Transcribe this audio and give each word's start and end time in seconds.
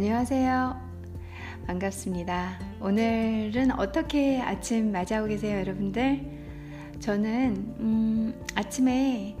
안녕하세요. 0.00 0.80
반갑습니다. 1.66 2.56
오늘은 2.80 3.72
어떻게 3.80 4.40
아침 4.40 4.92
맞이하고 4.92 5.26
계세요, 5.26 5.58
여러분들? 5.58 6.24
저는 7.00 7.74
음, 7.80 8.44
아침에 8.54 9.36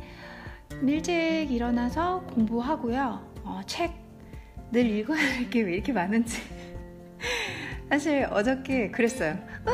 일찍 0.82 1.46
일어나서 1.52 2.22
공부하고요. 2.26 3.34
어, 3.44 3.60
책늘 3.66 4.84
읽어야 4.84 5.20
할 5.20 5.48
게 5.48 5.62
왜 5.62 5.74
이렇게 5.74 5.92
많은지. 5.92 6.42
사실 7.88 8.26
어저께 8.28 8.90
그랬어요. 8.90 9.38
와, 9.64 9.72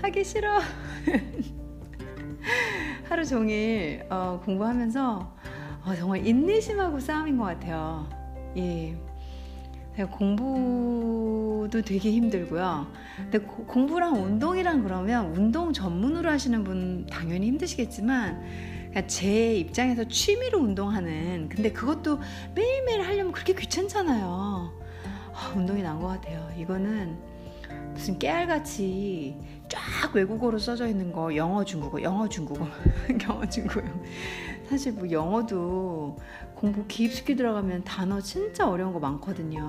하기 0.00 0.24
싫어. 0.24 0.60
하루 3.06 3.22
종일 3.22 4.06
어, 4.08 4.40
공부하면서 4.46 5.36
어, 5.84 5.94
정말 5.94 6.26
인내심하고 6.26 7.00
싸움인 7.00 7.36
것 7.36 7.44
같아요. 7.44 8.08
예. 8.56 8.96
공부도 10.10 11.82
되게 11.82 12.10
힘들고요. 12.12 12.86
근데 13.16 13.38
고, 13.38 13.64
공부랑 13.64 14.14
운동이랑 14.22 14.82
그러면 14.82 15.26
운동 15.36 15.72
전문으로 15.72 16.28
하시는 16.30 16.64
분 16.64 17.06
당연히 17.06 17.46
힘드시겠지만 17.48 18.42
제 19.06 19.54
입장에서 19.56 20.04
취미로 20.04 20.60
운동하는 20.60 21.48
근데 21.48 21.72
그것도 21.72 22.20
매일매일 22.54 23.02
하려면 23.02 23.32
그렇게 23.32 23.54
귀찮잖아요. 23.54 24.72
아, 25.32 25.52
운동이 25.56 25.82
난 25.82 25.98
것 26.00 26.06
같아요. 26.08 26.48
이거는 26.58 27.16
무슨 27.92 28.18
깨알같이 28.18 29.36
쫙 29.68 30.14
외국어로 30.14 30.58
써져 30.58 30.86
있는 30.86 31.12
거 31.12 31.34
영어 31.36 31.64
중국어 31.64 32.02
영어 32.02 32.28
중국어 32.28 32.66
영어 33.28 33.46
중국어 33.46 33.82
사실 34.68 34.92
뭐 34.92 35.10
영어도 35.10 36.16
공부 36.64 36.86
깊숙이 36.86 37.36
들어가면 37.36 37.84
단어 37.84 38.22
진짜 38.22 38.66
어려운 38.66 38.94
거 38.94 38.98
많거든요. 38.98 39.60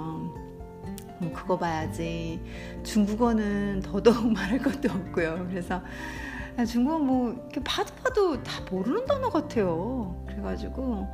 뭐 1.19 1.31
그거 1.33 1.57
봐야지. 1.57 2.39
중국어는 2.83 3.81
더더욱 3.81 4.31
말할 4.31 4.59
것도 4.59 4.89
없고요. 4.89 5.45
그래서 5.49 5.81
중국어 6.65 6.97
뭐 6.97 7.31
이렇게 7.33 7.61
봐도 7.65 7.93
봐도 7.95 8.41
다 8.41 8.61
모르는 8.71 9.05
단어 9.05 9.29
같아요. 9.29 10.23
그래가지고 10.25 11.05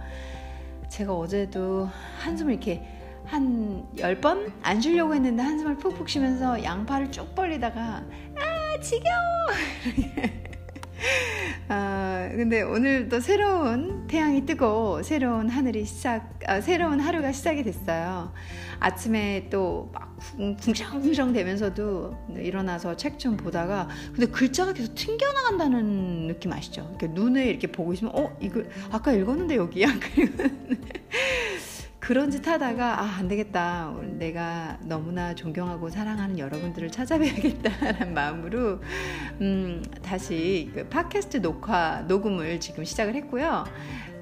제가 0.87 1.15
어제도 1.15 1.89
한숨을 2.19 2.53
이렇게 2.53 2.87
한 3.25 3.87
10번 3.95 4.51
안 4.61 4.79
쉬려고 4.79 5.15
했는데 5.15 5.41
한숨을 5.41 5.77
푹푹 5.77 6.07
쉬면서 6.07 6.63
양팔을 6.63 7.11
쭉 7.11 7.33
벌리다가 7.33 8.03
아 8.35 8.79
지겨워 8.81 9.17
아, 11.67 12.29
근데 12.31 12.61
오늘 12.61 13.07
또 13.09 13.19
새로운 13.19 14.07
태양이 14.07 14.45
뜨고 14.45 15.01
새로운 15.03 15.49
하늘이 15.49 15.85
시작, 15.85 16.39
아, 16.47 16.61
새로운 16.61 16.99
하루가 16.99 17.31
시작이 17.31 17.63
됐어요. 17.63 18.33
아침에 18.79 19.47
또 19.49 19.89
막 19.93 20.11
궁성궁성 20.59 21.33
되면서도 21.33 22.15
일어나서 22.37 22.95
책 22.97 23.17
좀 23.17 23.37
보다가 23.37 23.87
근데 24.13 24.25
글자가 24.27 24.73
계속 24.73 24.95
튕겨나간다는 24.95 26.27
느낌 26.27 26.53
아시죠? 26.53 26.87
이렇게 26.89 27.07
눈에 27.07 27.45
이렇게 27.45 27.67
보고 27.71 27.93
있으면 27.93 28.13
어 28.15 28.35
이거 28.39 28.63
아까 28.91 29.11
읽었는데 29.13 29.55
여기야. 29.57 29.87
그런 32.01 32.31
짓 32.31 32.45
하다가 32.47 32.99
아, 32.99 33.03
안 33.19 33.27
되겠다. 33.27 33.95
내가 34.17 34.79
너무나 34.81 35.35
존경하고 35.35 35.91
사랑하는 35.91 36.39
여러분들을 36.39 36.89
찾아뵈야겠다라는 36.89 38.11
마음으로 38.15 38.81
음, 39.39 39.83
다시 40.01 40.71
그 40.73 40.89
팟캐스트 40.89 41.43
녹화 41.43 42.01
녹음을 42.07 42.59
지금 42.59 42.83
시작을 42.83 43.13
했고요. 43.15 43.65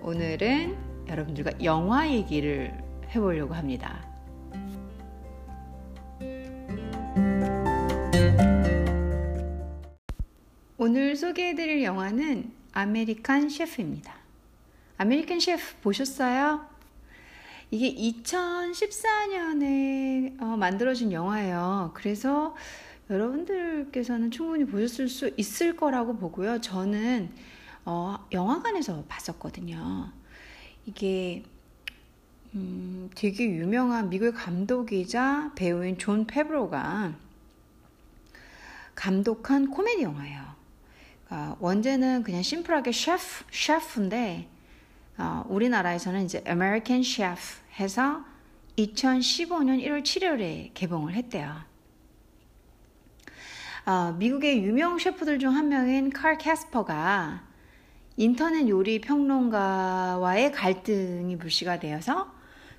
오늘은 0.01 0.75
여러분들과 1.07 1.51
영화 1.63 2.07
얘기를 2.11 2.77
해 3.11 3.19
보려고 3.19 3.53
합니다. 3.53 4.05
오늘 10.77 11.15
소개해 11.15 11.55
드릴 11.55 11.81
영화는 11.81 12.51
아메리칸 12.73 13.47
셰프입니다. 13.49 14.13
아메리칸 14.97 15.39
셰프 15.39 15.63
보셨어요? 15.81 16.78
이게 17.71 17.93
2014년에 18.23 20.41
어, 20.41 20.57
만들어진 20.57 21.11
영화예요. 21.11 21.91
그래서 21.93 22.55
여러분들께서는 23.09 24.31
충분히 24.31 24.65
보셨을 24.65 25.07
수 25.07 25.31
있을 25.37 25.75
거라고 25.75 26.17
보고요. 26.17 26.61
저는 26.61 27.29
어, 27.85 28.25
영화관에서 28.31 29.03
봤었거든요. 29.07 30.11
이게 30.85 31.43
음, 32.55 33.11
되게 33.15 33.45
유명한 33.45 34.09
미국의 34.09 34.33
감독이자 34.33 35.51
배우인 35.55 35.99
존 35.99 36.25
파브로가 36.25 37.13
감독한 38.95 39.69
코미디 39.69 40.01
영화예요. 40.03 40.41
그러니까 41.25 41.57
원제는 41.59 42.23
그냥 42.23 42.41
심플하게 42.41 42.91
셰프, 42.91 43.45
셰프인데 43.51 44.47
어, 45.19 45.43
우리나라에서는 45.49 46.23
이제 46.23 46.41
아메리칸 46.47 47.03
셰프 47.03 47.59
해서 47.77 48.23
2015년 48.77 49.83
1월 49.85 50.01
7일에 50.01 50.71
개봉을 50.73 51.13
했대요. 51.13 51.55
어, 53.85 54.15
미국의 54.17 54.63
유명 54.63 54.97
셰프들 54.97 55.39
중 55.39 55.53
한 55.53 55.67
명인 55.67 56.09
칼 56.09 56.37
캐스퍼가 56.37 57.43
인터넷 58.15 58.67
요리 58.69 59.01
평론가와의 59.01 60.51
갈등이 60.53 61.37
불씨가 61.37 61.79
되어서 61.79 62.33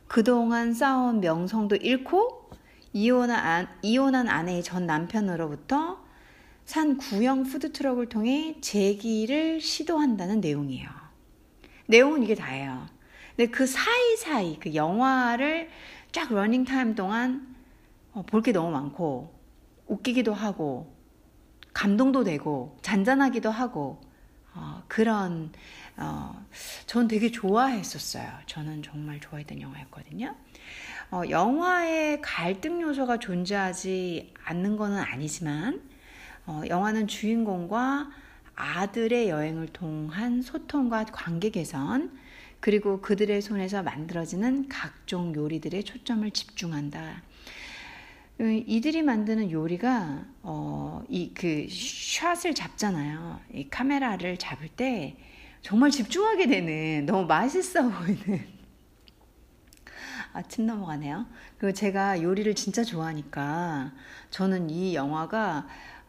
그동안 0.07 0.73
쌓아온 0.73 1.21
명성도 1.21 1.77
잃고 1.77 2.51
이혼한, 2.93 3.69
이혼한 3.83 4.29
아내의 4.29 4.63
전 4.63 4.87
남편으로부터 4.87 6.03
산 6.65 6.97
구형 6.97 7.45
푸드트럭을 7.45 8.09
통해 8.09 8.57
재기를 8.61 9.61
시도한다는 9.61 10.41
내용이에요. 10.41 11.00
내용은 11.91 12.23
이게 12.23 12.35
다예요. 12.35 12.89
근데 13.37 13.51
그 13.51 13.67
사이사이 13.67 14.59
그 14.61 14.75
영화를 14.75 15.69
쫙 16.13 16.33
러닝 16.33 16.65
타임 16.65 16.95
동안 16.95 17.55
어, 18.13 18.23
볼게 18.23 18.53
너무 18.53 18.71
많고 18.71 19.35
웃기기도 19.87 20.33
하고 20.33 20.95
감동도 21.73 22.25
되고 22.25 22.79
잔잔하기도 22.83 23.51
하고 23.51 24.01
어, 24.55 24.83
그런 24.89 25.53
어, 25.97 26.45
전 26.87 27.09
되게 27.09 27.31
좋아했었어요. 27.31 28.29
저는 28.47 28.83
정말 28.83 29.21
좋아했던 29.21 29.61
영화였거든요. 29.61 30.35
어, 31.11 31.23
영화에 31.29 32.21
갈등 32.21 32.83
요소가 32.83 33.19
존재하지 33.19 34.35
않는 34.45 34.77
것은 34.77 34.97
아니지만 34.97 35.83
어, 36.47 36.63
영화는 36.69 37.09
주인공과 37.09 38.11
아들의 38.61 39.29
여행을 39.29 39.69
통한 39.69 40.43
소통과 40.43 41.05
관계 41.05 41.51
개선, 41.51 42.17
그리고 42.61 43.01
그들의 43.01 43.41
손에서 43.41 43.83
만들어지는 43.83 44.69
각종 44.69 45.35
요리들의 45.35 45.83
초점을 45.85 46.31
집중한다. 46.31 47.23
음, 48.41 48.63
이들이 48.67 49.03
만드는 49.03 49.51
요리가 49.51 50.25
어, 50.43 51.03
이 51.09 51.33
그 51.35 51.67
샷을 51.71 52.55
잡잖아요. 52.55 53.41
이 53.55 53.69
카메라를 53.69 54.37
잡을 54.37 54.69
때 54.69 55.17
정말 55.63 55.91
집중하게 55.91 56.47
되는 56.47 57.07
너무 57.07 57.27
맛있어 57.27 57.89
보이는 57.89 58.47
아침 60.33 60.67
넘어가네요. 60.67 61.27
그리고 61.59 61.75
제가 61.75 62.23
요리를 62.23 62.55
진짜 62.55 62.85
좋아하니까 62.85 63.93
저는 64.31 64.71
이 64.71 64.95
영화가 64.95 65.67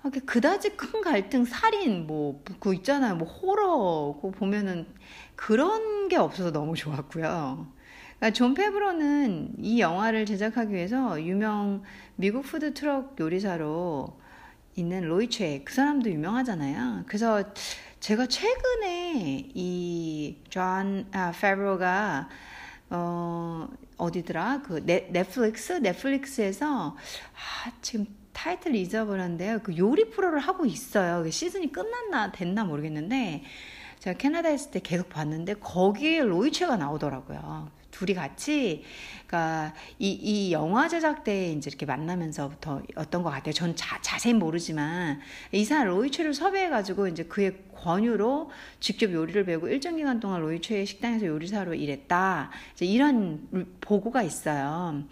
그다지 0.10 0.72
큰 0.78 1.02
갈등, 1.02 1.46
살인, 1.46 2.08
뭐, 2.08 2.44
그 2.60 2.74
있잖아요. 2.74 3.16
뭐, 3.16 3.28
호러, 3.28 4.16
그거 4.16 4.32
보면은 4.32 4.88
그런 5.36 6.08
게 6.08 6.16
없어서 6.18 6.52
너무 6.52 6.76
좋았고요. 6.76 7.72
그러니까 8.18 8.36
존 8.36 8.54
파브로는 8.54 9.56
이 9.60 9.80
영화를 9.80 10.26
제작하기 10.26 10.74
위해서 10.74 11.22
유명 11.24 11.84
미국 12.16 12.44
푸드 12.44 12.74
트럭 12.74 13.16
요리사로 13.20 14.20
있는 14.76 15.08
로이 15.08 15.32
최, 15.32 15.64
그 15.66 15.74
사람도 15.74 16.10
유명하잖아요. 16.10 17.04
그래서 17.08 17.44
제가 18.00 18.28
최근에 18.28 19.52
이존 19.54 21.08
아, 21.12 21.32
파브로가 21.32 22.30
어, 22.92 23.68
어디더라? 23.98 24.62
그 24.64 24.86
넷, 24.86 25.12
넷플릭스? 25.12 25.74
넷플릭스에서 25.74 26.96
아, 26.96 27.72
지금 27.82 28.06
타이틀 28.42 28.74
잊어버렸는데요. 28.74 29.60
그 29.62 29.78
요리 29.78 30.10
프로를 30.10 30.40
하고 30.40 30.66
있어요. 30.66 31.22
그 31.22 31.30
시즌이 31.30 31.72
끝났나 31.72 32.32
됐나 32.32 32.64
모르겠는데 32.64 33.44
제가 34.00 34.18
캐나다에 34.18 34.56
있을 34.56 34.72
때 34.72 34.80
계속 34.80 35.10
봤는데 35.10 35.56
거기에 35.56 36.24
로이체가 36.24 36.76
나오더라고요. 36.76 37.70
둘이 37.92 38.16
같이 38.16 38.84
그러니까 39.28 39.76
이, 40.00 40.10
이 40.10 40.52
영화 40.54 40.88
제작 40.88 41.24
때 41.24 41.52
이제 41.52 41.70
이렇게 41.70 41.86
만나면서부터 41.86 42.82
어떤 42.96 43.22
것 43.22 43.30
같아요. 43.30 43.54
전 43.54 43.76
자, 43.76 44.00
자세히 44.02 44.34
모르지만 44.34 45.20
이 45.52 45.64
사람 45.64 45.90
로이체를 45.90 46.34
섭외해가지고 46.34 47.10
이제 47.10 47.26
그의 47.26 47.60
권유로 47.76 48.50
직접 48.80 49.14
요리를 49.14 49.46
배우고 49.46 49.68
일정 49.68 49.98
기간 49.98 50.20
동안 50.20 50.42
로이체의 50.42 50.88
식당에서 50.88 51.28
요리사로 51.28 51.76
일했다. 51.76 52.50
이제 52.74 52.88
이런 52.88 53.68
보고가 53.82 54.24
있어요. 54.24 55.04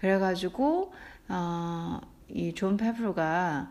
그래가지고 0.00 0.94
어, 1.28 2.00
이 2.30 2.52
존 2.54 2.76
페브로가 2.76 3.70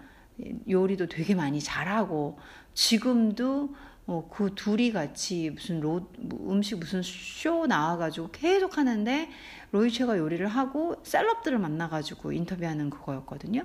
요리도 0.70 1.08
되게 1.08 1.36
많이 1.36 1.60
잘하고 1.62 2.38
지금도 2.74 3.76
어, 4.06 4.30
그 4.32 4.54
둘이 4.56 4.94
같이 4.94 5.50
무슨 5.50 5.82
로, 5.82 6.10
음식 6.48 6.80
무슨 6.80 7.02
쇼 7.04 7.66
나와가지고 7.68 8.30
계속 8.32 8.78
하는데 8.78 9.30
로이체가 9.72 10.18
요리를 10.18 10.48
하고 10.48 10.96
celeb들을 11.04 11.60
만나가지고 11.60 12.32
인터뷰하는 12.32 12.90
그거였거든요. 12.90 13.64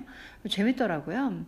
재밌더라고요. 0.49 1.45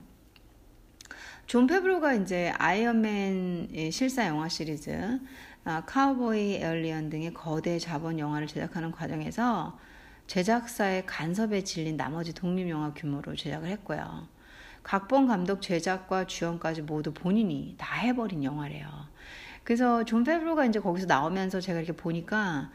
존 1.46 1.68
페브로가 1.68 2.14
이제 2.14 2.54
아이언맨 2.58 3.92
실사 3.92 4.28
영화 4.28 4.48
시리즈, 4.48 5.20
아, 5.66 5.84
카우보이 5.86 6.56
에얼리언 6.56 7.10
등의 7.10 7.34
거대 7.34 7.78
자본 7.80 8.18
영화를 8.18 8.48
제작하는 8.48 8.92
과정에서 8.92 9.78
제작사의 10.28 11.06
간섭에 11.06 11.64
질린 11.64 11.98
나머지 11.98 12.34
독립영화 12.34 12.94
규모로 12.94 13.36
제작을 13.36 13.70
했고요. 13.70 14.28
각본, 14.84 15.28
감독, 15.28 15.62
제작과 15.62 16.26
주연까지 16.28 16.84
모두 16.84 17.14
본인이 17.14 17.76
다 17.78 17.96
해버린 17.96 18.44
영화래요. 18.44 18.88
그래서 19.64 20.04
존 20.06 20.24
페브로가 20.24 20.66
이제 20.66 20.80
거기서 20.80 21.08
나오면서 21.08 21.60
제가 21.60 21.80
이렇게 21.80 21.94
보니까 21.94 22.70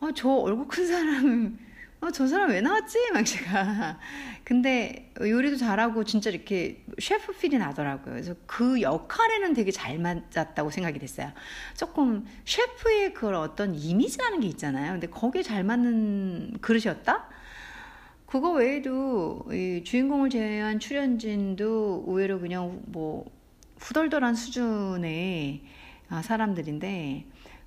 어, 0.00 0.08
저 0.14 0.28
얼굴 0.28 0.66
큰 0.66 0.86
사람 0.86 1.58
어, 2.04 2.10
저 2.10 2.26
사람 2.26 2.50
왜 2.50 2.60
나왔지? 2.60 2.98
막 3.12 3.24
제가. 3.24 3.98
근데 4.44 5.10
요리도 5.18 5.56
잘하고 5.56 6.04
진짜 6.04 6.28
이렇게 6.28 6.84
셰프 6.98 7.32
feel이 7.32 7.56
나더라고요. 7.56 8.12
그래서 8.12 8.34
그 8.46 8.82
역할에는 8.82 9.54
되게 9.54 9.70
잘 9.70 9.98
맞았다고 9.98 10.70
생각이 10.70 10.98
됐어요. 10.98 11.32
조금 11.74 12.26
셰프의 12.44 13.14
그런 13.14 13.40
어떤 13.40 13.74
이미지라는 13.74 14.40
게 14.40 14.48
있잖아요. 14.48 14.92
근데 14.92 15.06
거기에 15.06 15.42
잘 15.42 15.64
맞는 15.64 16.58
그릇이었다? 16.60 17.26
그거 18.26 18.52
외에도 18.52 19.46
이 19.50 19.82
주인공을 19.82 20.28
제외한 20.28 20.80
출연진도 20.80 22.04
의외로 22.06 22.38
그냥 22.38 22.82
뭐 22.86 23.24
후덜덜한 23.78 24.34
수준의 24.34 25.62
아, 26.10 26.20
사람들인데 26.20 27.26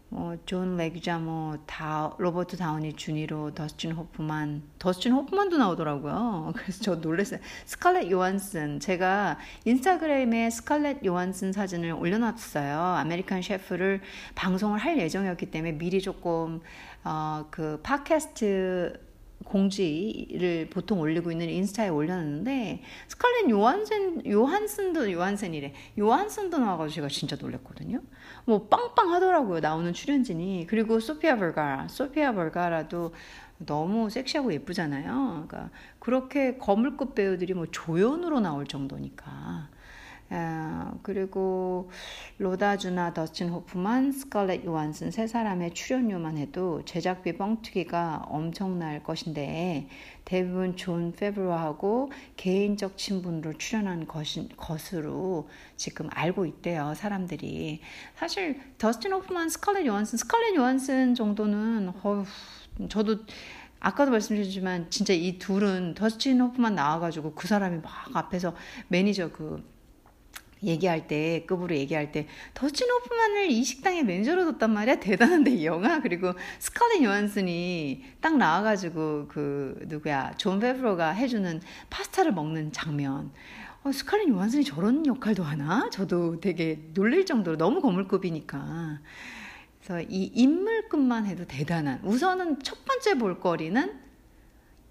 뭐 0.10 0.48
존 0.48 0.78
레기자모 0.77 1.57
다 1.65 2.13
로버트 2.18 2.56
다우니 2.56 2.94
주니어 2.94 3.54
더스틴 3.54 3.92
호프만 3.92 4.63
더스틴 4.80 5.12
호프만도 5.12 5.57
나오더라고요. 5.57 6.54
그래서 6.56 6.81
저 6.81 6.95
놀랐어요. 6.95 7.39
스칼렛 7.65 8.09
요한슨 8.09 8.80
제가 8.80 9.38
인스타그램에 9.65 10.50
스칼렛 10.50 11.06
요한슨 11.06 11.51
사진을 11.51 11.92
올려놨어요. 11.92 12.80
아메리칸 12.80 13.42
셰프를 13.42 14.01
방송을 14.36 14.80
할 14.80 14.98
예정이었기 14.98 15.48
때문에 15.51 15.74
미리 15.74 16.01
조금 16.01 16.62
어, 17.03 17.45
그 17.51 17.80
팟캐스트 17.83 19.06
공지를 19.45 20.69
보통 20.69 21.00
올리고 21.00 21.31
있는 21.31 21.50
인스타에 21.50 21.89
올렸는데 21.89 22.81
스칼렛 23.07 23.50
요한센 23.50 24.30
요한슨도 24.30 25.12
요한센이래 25.12 25.74
요한슨도 25.98 26.57
나와가지고 26.57 26.95
제가 26.95 27.07
진짜 27.07 27.38
놀랐거든요. 27.39 28.01
뭐 28.45 28.68
빵빵 28.68 29.13
하더라고요 29.13 29.60
나오는 29.60 29.94
출연진이 29.94 30.66
그리고 30.68 31.00
소피아 31.00 31.38
벌가라 31.38 31.88
소피아 31.88 32.34
벌가라도 32.34 33.13
너무 33.60 34.10
섹시하고 34.10 34.54
예쁘잖아요. 34.54 35.45
그러니까 35.48 35.72
그렇게 36.00 36.57
거물급 36.57 37.16
배우들이 37.16 37.54
뭐 37.54 37.66
조연으로 37.72 38.39
나올 38.39 38.68
정도니까 38.68 39.69
어, 40.29 41.00
그리고 41.03 41.89
로다주나 42.38 43.13
더스틴 43.13 43.50
호프만, 43.50 44.12
스칼렛 44.12 44.65
요한슨 44.65 45.09
세 45.09 45.25
사람의 45.25 45.74
출연료만 45.74 46.38
해도 46.38 46.83
제작비 46.83 47.38
뻥튀기가 47.38 48.25
엄청날 48.27 49.03
것인데 49.03 49.88
대부분 50.25 50.75
존 50.75 51.13
페브로하고 51.13 52.12
개인적 52.35 52.97
친분으로 52.97 53.57
출연한 53.57 54.06
것인, 54.06 54.50
것으로 54.57 55.50
지금 55.77 56.09
알고 56.12 56.45
있대요 56.45 56.94
사람들이. 56.94 57.79
사실 58.18 58.59
더스틴 58.77 59.13
호프만, 59.13 59.47
스칼렛 59.50 59.85
요한슨, 59.85 60.18
스칼렛 60.18 60.56
요한슨 60.56 61.15
정도는 61.15 61.94
어휴, 62.03 62.25
저도 62.89 63.19
아까도 63.79 64.12
말씀드렸지만 64.12 64.89
진짜 64.89 65.13
이 65.13 65.38
둘은 65.38 65.94
더스틴 65.94 66.41
호프만 66.41 66.75
나와가지고 66.75 67.33
그 67.33 67.47
사람이 67.47 67.79
막 67.81 68.15
앞에서 68.15 68.56
매니저 68.89 69.31
그 69.31 69.63
얘기할 70.63 71.07
때 71.07 71.45
급으로 71.45 71.75
얘기할 71.75 72.12
때 72.12 72.27
더스틴 72.54 72.89
호프만을 72.89 73.51
이 73.51 73.63
식당에 73.63 74.04
매니저로 74.04 74.45
뒀단 74.54 74.74
말이야? 74.74 75.00
대단한데 75.01 75.51
이 75.51 75.65
영화? 75.65 76.01
그리고 76.01 76.33
스칼렛 76.59 77.04
요한슨이 77.04 78.04
딱 78.21 78.38
나와가지고 78.38 79.27
그 79.27 79.80
누구야? 79.88 80.33
존 80.38 80.59
페브로가 80.59 81.12
해주는 81.12 81.62
파스타를 81.89 82.33
먹는 82.33 82.71
장면. 82.71 83.31
어, 83.83 83.92
스칼렛 83.92 84.27
요한슨이 84.30 84.63
저런 84.63 85.06
역할도 85.06 85.44
하나? 85.44 85.89
저도 85.92 86.39
되게 86.39 86.80
놀랄 86.94 87.25
정도로 87.25 87.57
너무 87.57 87.81
거물급이니까. 87.81 89.00
그래서 89.83 90.06
이 90.10 90.31
인물급만 90.33 91.25
해도 91.27 91.45
대단한. 91.45 92.01
우선은 92.03 92.63
첫 92.63 92.83
번째 92.83 93.18
볼거리는 93.18 94.07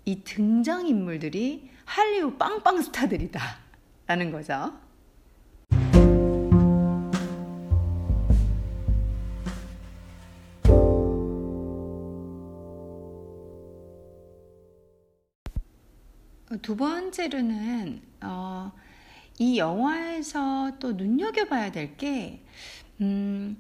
이 0.07 0.23
등장 0.23 0.87
인물들이 0.87 1.69
할리우드 1.85 2.37
빵빵 2.37 2.81
스타들이다 2.83 3.41
라는 4.07 4.31
거죠. 4.31 4.86
두 16.63 16.77
번째로는 16.77 18.03
어, 18.23 18.73
이 19.39 19.59
영화에서 19.59 20.73
또 20.79 20.93
눈여겨봐야 20.93 21.73
될게 21.73 22.45
음, 23.01 23.59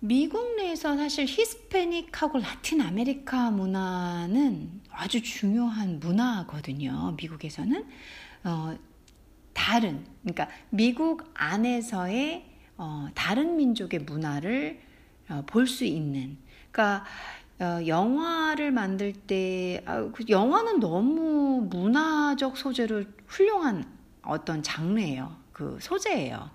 미국 0.00 0.56
내에서 0.56 0.96
사실 0.96 1.24
히스패닉하고 1.26 2.38
라틴 2.38 2.82
아메리카 2.82 3.50
문화는 3.50 4.82
아주 4.90 5.22
중요한 5.22 5.98
문화거든요. 5.98 7.16
미국에서는 7.18 7.86
어, 8.44 8.76
다른 9.58 10.04
그러니까 10.22 10.48
미국 10.70 11.24
안에서의 11.34 12.46
어, 12.76 13.08
다른 13.12 13.56
민족의 13.56 14.00
문화를 14.00 14.78
어, 15.28 15.42
볼수 15.46 15.84
있는 15.84 16.38
그러니까 16.70 17.04
어, 17.58 17.80
영화를 17.84 18.70
만들 18.70 19.12
때 19.12 19.82
아, 19.84 20.08
그 20.12 20.24
영화는 20.28 20.78
너무 20.78 21.66
문화적 21.68 22.56
소재로 22.56 23.02
훌륭한 23.26 23.84
어떤 24.22 24.62
장르예요. 24.62 25.36
그 25.52 25.76
소재예요. 25.80 26.50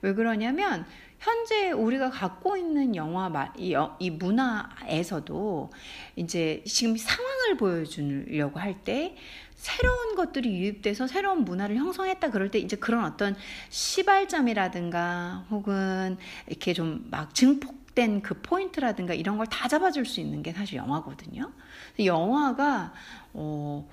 왜 0.00 0.14
그러냐면 0.14 0.86
현재 1.18 1.72
우리가 1.72 2.08
갖고 2.08 2.56
있는 2.56 2.96
영화 2.96 3.52
이, 3.58 3.76
이 3.98 4.10
문화에서도 4.10 5.70
이제 6.16 6.62
지금 6.64 6.96
상황을 6.96 7.56
보여주려고 7.58 8.58
할 8.60 8.82
때 8.82 9.14
새로운 9.56 10.14
것들이 10.14 10.50
유입돼서 10.58 11.06
새로운 11.06 11.44
문화를 11.44 11.76
형성했다 11.76 12.30
그럴 12.30 12.50
때 12.50 12.58
이제 12.58 12.76
그런 12.76 13.04
어떤 13.04 13.34
시발점이라든가 13.70 15.46
혹은 15.50 16.16
이렇게 16.46 16.72
좀 16.72 17.06
막 17.10 17.34
증폭 17.34 17.86
왜곡된 17.96 18.20
그 18.22 18.34
포인트라든가 18.42 19.14
이런 19.14 19.38
걸 19.38 19.46
다 19.46 19.68
잡아줄 19.68 20.04
수 20.04 20.20
있는 20.20 20.42
게 20.42 20.52
사실 20.52 20.76
영화거든요. 20.76 21.50
영화가 21.98 22.92
어, 23.32 23.88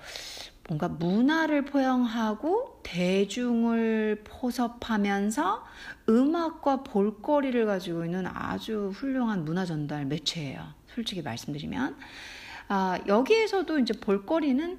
뭔가 0.68 0.88
문화를 0.88 1.64
포용하고 1.64 2.80
대중을 2.82 4.22
포섭하면서 4.24 5.64
음악과 6.08 6.82
볼거리를 6.84 7.64
가지고 7.66 8.04
있는 8.04 8.26
아주 8.26 8.92
훌륭한 8.94 9.44
문화 9.44 9.64
전달 9.64 10.04
매체예요. 10.04 10.62
솔직히 10.94 11.22
말씀드리면 11.22 11.96
아, 12.68 12.98
여기에서도 13.06 13.78
이제 13.78 13.94
볼거리는 13.94 14.78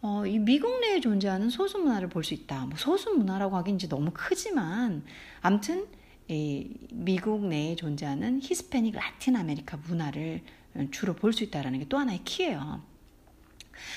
어, 0.00 0.24
이 0.26 0.38
미국 0.38 0.80
내에 0.80 1.00
존재하는 1.00 1.50
소수 1.50 1.78
문화를 1.78 2.08
볼 2.08 2.22
수 2.24 2.34
있다. 2.34 2.66
뭐 2.66 2.76
소수 2.78 3.10
문화라고 3.14 3.56
하긴 3.56 3.76
이제 3.76 3.88
너무 3.88 4.10
크지만, 4.14 5.04
암튼 5.40 5.86
이 6.28 6.70
미국 6.92 7.46
내에 7.46 7.74
존재하는 7.76 8.40
히스패닉 8.42 8.94
라틴 8.94 9.34
아메리카 9.36 9.76
문화를 9.78 10.42
주로 10.92 11.14
볼 11.14 11.32
수 11.32 11.42
있다는 11.44 11.78
게 11.80 11.86
또 11.88 11.98
하나의 11.98 12.20
키예요. 12.24 12.82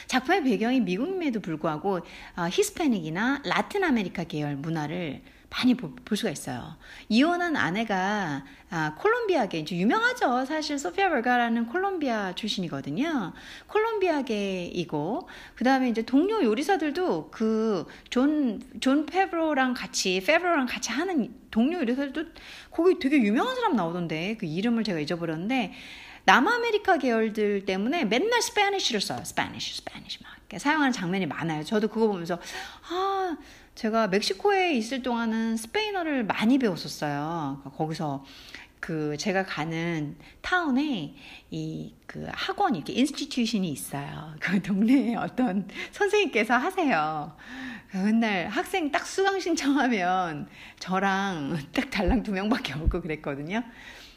작품의 0.08 0.44
배경이 0.44 0.82
미국임에도 0.82 1.40
불구하고 1.40 2.00
어, 2.36 2.48
히스패닉이나 2.52 3.42
라틴 3.46 3.84
아메리카 3.84 4.24
계열 4.26 4.56
문화를 4.56 5.22
많이 5.54 5.76
보, 5.76 5.94
볼 5.94 6.16
수가 6.16 6.32
있어요. 6.32 6.78
이혼한 7.10 7.58
아내가 7.58 8.46
아, 8.70 8.96
콜롬비아계 8.98 9.60
이제 9.60 9.76
유명하죠. 9.76 10.46
사실 10.46 10.80
소피아 10.80 11.10
벌가라는 11.10 11.66
콜롬비아 11.68 12.34
출신이거든요. 12.36 13.34
콜롬비아계이고 13.68 15.28
그 15.56 15.64
다음에 15.66 15.90
이제 15.90 16.04
동료 16.04 16.42
요리사들도 16.42 17.32
그 17.32 17.86
존 18.10 18.62
존 18.80 19.06
페브로랑 19.06 19.74
같이 19.74 20.22
페브로랑 20.26 20.68
같이 20.68 20.90
하는 20.92 21.34
동료 21.52 21.80
요리사들도 21.80 22.26
거기 22.72 22.98
되게 23.00 23.18
유명한 23.18 23.56
사람 23.56 23.76
나오던데 23.76 24.38
그 24.40 24.46
이름을 24.46 24.86
제가 24.86 25.00
잊어버렸는데 25.00 25.74
남아메리카 26.26 26.98
계열들 26.98 27.66
때문에 27.66 28.06
맨날 28.06 28.42
Spanish를 28.42 29.02
써요. 29.02 29.24
Spanish, 29.24 29.78
Spanish 29.78 30.20
막 30.24 30.32
사용하는 30.60 30.92
장면이 30.92 31.26
많아요. 31.28 31.64
저도 31.64 31.88
그거 31.88 32.08
보면서 32.08 32.40
아 32.90 33.38
제가 33.76 34.08
멕시코에 34.08 34.74
있을 34.74 35.02
동안은 35.02 35.58
스페인어를 35.58 36.26
많이 36.26 36.58
배웠었어요. 36.58 37.60
그러니까 37.62 37.70
거기서 37.78 38.26
그 38.80 39.16
제가 39.18 39.46
가는 39.46 40.18
타운에 40.42 41.16
이 41.52 41.94
그 42.12 42.28
학원 42.34 42.76
이렇게 42.76 42.92
institution이 42.92 43.70
있어요. 43.70 44.36
그 44.42 44.62
동네에 44.62 45.16
어떤 45.16 45.66
선생님께서 45.94 46.56
하세요. 46.56 47.38
맨날 47.94 48.50
학생 48.50 48.92
딱 48.92 49.08
수강 49.08 49.40
신청하면 49.40 50.50
저랑 50.80 51.58
딱 51.72 51.90
달랑 51.90 52.22
두 52.24 52.34
명밖에 52.34 52.74
없고 52.74 53.00
그랬거든요. 53.00 53.64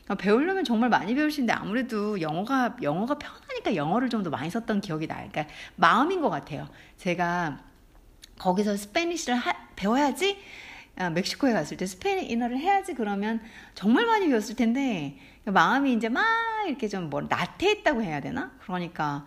어, 0.08 0.14
배우려면 0.16 0.64
정말 0.64 0.90
많이 0.90 1.12
있는데 1.12 1.52
아무래도 1.52 2.20
영어가 2.20 2.76
영어가 2.82 3.18
편하니까 3.18 3.74
영어를 3.76 4.08
좀 4.10 4.22
더 4.22 4.30
많이 4.30 4.50
썼던 4.50 4.80
기억이 4.80 5.06
나요. 5.06 5.28
그러니까 5.30 5.52
마음인 5.76 6.20
것 6.20 6.30
같아요. 6.30 6.68
제가 6.98 7.58
거기서 8.38 8.76
Spanish를 8.76 9.36
하, 9.36 9.52
배워야지 9.76 10.38
아, 10.96 11.10
멕시코에 11.10 11.52
갔을 11.52 11.76
때 11.76 11.86
스페인어를 11.86 12.58
해야지 12.58 12.94
그러면 12.94 13.40
정말 13.74 14.06
많이 14.06 14.28
배웠을 14.28 14.56
텐데 14.56 15.18
마음이 15.44 15.92
이제 15.94 16.08
막 16.08 16.24
이렇게 16.68 16.88
좀 16.88 17.10
뭐 17.10 17.22
나태했다고 17.22 18.02
해야 18.02 18.20
되나? 18.20 18.52
그러니까 18.60 19.24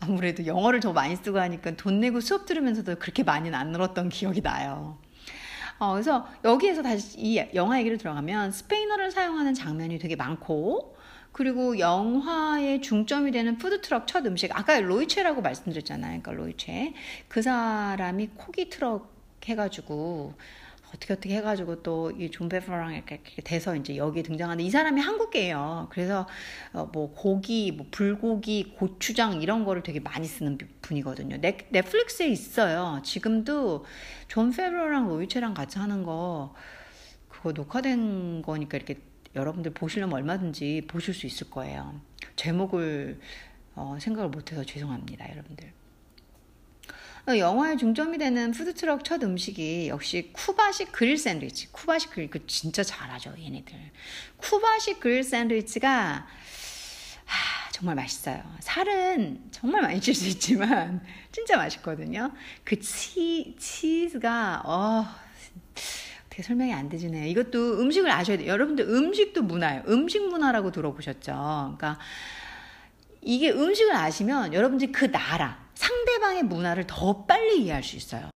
아무래도 0.00 0.46
영어를 0.46 0.80
더 0.80 0.92
많이 0.92 1.14
쓰고 1.16 1.38
하니까 1.38 1.76
돈 1.76 2.00
내고 2.00 2.20
수업 2.20 2.46
들으면서도 2.46 2.96
그렇게 2.96 3.22
많이는 3.22 3.56
안 3.58 3.70
늘었던 3.72 4.08
기억이 4.08 4.40
나요. 4.42 4.98
어, 5.80 5.92
그래서 5.92 6.28
여기에서 6.44 6.82
다시 6.82 7.18
이 7.18 7.42
영화 7.54 7.78
얘기를 7.78 7.96
들어가면 7.96 8.52
스페인어를 8.52 9.10
사용하는 9.10 9.54
장면이 9.54 9.98
되게 9.98 10.14
많고 10.14 10.94
그리고 11.32 11.78
영화의 11.78 12.82
중점이 12.82 13.30
되는 13.30 13.56
푸드트럭 13.56 14.06
첫 14.06 14.26
음식 14.26 14.54
아까 14.56 14.78
로이체라고 14.78 15.40
말씀드렸잖아요. 15.40 16.20
그러니까 16.20 16.32
로이체 16.32 16.92
그 17.28 17.40
사람이 17.40 18.28
코기 18.34 18.68
트럭 18.68 19.10
해가지고 19.46 20.34
어떻게 20.94 21.12
어떻게 21.12 21.36
해가지고 21.36 21.82
또 21.82 22.10
이 22.12 22.30
존 22.30 22.48
페브로랑 22.48 22.94
이렇게, 22.94 23.20
돼서 23.44 23.76
이제 23.76 23.96
여기 23.96 24.22
등장하는 24.22 24.64
이 24.64 24.70
사람이 24.70 25.00
한국계예요. 25.00 25.88
그래서 25.90 26.26
어 26.72 26.86
뭐 26.92 27.12
고기, 27.14 27.72
뭐 27.72 27.86
불고기, 27.90 28.74
고추장 28.76 29.40
이런 29.42 29.64
거를 29.64 29.82
되게 29.82 30.00
많이 30.00 30.26
쓰는 30.26 30.58
분이거든요. 30.82 31.40
넷, 31.40 31.66
넷플릭스에 31.70 32.28
있어요. 32.28 33.00
지금도 33.04 33.84
존 34.28 34.50
페브로랑 34.50 35.08
로이체랑 35.08 35.54
같이 35.54 35.78
하는 35.78 36.02
거 36.02 36.54
그거 37.28 37.52
녹화된 37.52 38.42
거니까 38.42 38.76
이렇게 38.76 38.96
여러분들 39.34 39.72
보시려면 39.72 40.16
얼마든지 40.16 40.82
보실 40.88 41.14
수 41.14 41.26
있을 41.26 41.50
거예요. 41.50 42.00
제목을 42.36 43.20
어, 43.76 43.96
생각을 44.00 44.30
못해서 44.30 44.64
죄송합니다, 44.64 45.30
여러분들. 45.30 45.72
영화의 47.38 47.78
중점이 47.78 48.18
되는 48.18 48.52
푸드트럭 48.52 49.04
첫 49.04 49.22
음식이 49.22 49.88
역시 49.88 50.30
쿠바식 50.32 50.92
그릴 50.92 51.16
샌드위치. 51.16 51.70
쿠바식 51.72 52.10
그릴, 52.10 52.30
그 52.30 52.46
진짜 52.46 52.82
잘하죠, 52.82 53.34
얘네들. 53.38 53.74
쿠바식 54.38 55.00
그릴 55.00 55.22
샌드위치가, 55.22 56.26
하, 57.24 57.70
정말 57.72 57.94
맛있어요. 57.96 58.42
살은 58.60 59.50
정말 59.50 59.82
많이 59.82 60.00
찔수 60.00 60.28
있지만, 60.28 61.04
진짜 61.32 61.56
맛있거든요. 61.56 62.32
그 62.64 62.78
치, 62.80 63.54
치즈가, 63.58 64.62
어, 64.64 65.06
어떻게 66.26 66.42
설명이 66.42 66.72
안 66.72 66.88
되지네요. 66.88 67.26
이것도 67.26 67.80
음식을 67.80 68.10
아셔야 68.10 68.38
돼요. 68.38 68.48
여러분들 68.48 68.88
음식도 68.88 69.42
문화예요. 69.42 69.84
음식 69.88 70.26
문화라고 70.28 70.70
들어보셨죠? 70.70 71.32
그러니까, 71.32 71.98
이게 73.22 73.50
음식을 73.50 73.94
아시면 73.94 74.52
여러분들이 74.54 74.92
그 74.92 75.10
나라, 75.10 75.69
상대방의 75.80 76.42
문화를 76.42 76.84
더 76.86 77.24
빨리 77.24 77.62
이해할 77.62 77.82
수 77.82 77.96
있어요. 77.96 78.28